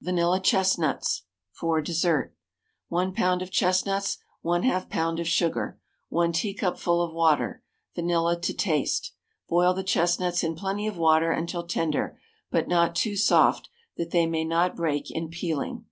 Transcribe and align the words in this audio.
VANILLA 0.00 0.40
CHESTNUTS 0.40 1.22
(for 1.52 1.80
Dessert). 1.80 2.34
1 2.88 3.14
lb. 3.14 3.40
of 3.40 3.52
chestnuts, 3.52 4.18
1/2 4.44 4.88
lb. 4.90 5.20
of 5.20 5.28
sugar, 5.28 5.78
1 6.08 6.32
teacupful 6.32 7.00
of 7.00 7.12
water, 7.14 7.62
vanilla 7.94 8.36
to 8.40 8.52
taste. 8.52 9.12
Boil 9.48 9.74
the 9.74 9.84
chestnuts 9.84 10.42
in 10.42 10.56
plenty 10.56 10.88
of 10.88 10.98
water 10.98 11.30
until 11.30 11.64
tender, 11.64 12.18
but 12.50 12.66
not 12.66 12.96
too 12.96 13.14
soft, 13.16 13.68
that 13.96 14.10
they 14.10 14.26
may 14.26 14.42
not 14.44 14.74
break 14.74 15.08
in 15.08 15.28
peeling. 15.28 15.84